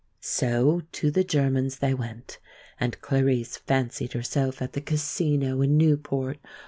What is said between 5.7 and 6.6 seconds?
Newport.